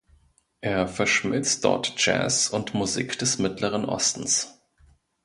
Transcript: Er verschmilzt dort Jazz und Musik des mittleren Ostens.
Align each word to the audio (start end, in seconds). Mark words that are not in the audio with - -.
Er 0.61 0.87
verschmilzt 0.87 1.63
dort 1.63 1.93
Jazz 2.03 2.49
und 2.49 2.73
Musik 2.73 3.19
des 3.19 3.37
mittleren 3.37 3.85
Ostens. 3.85 4.59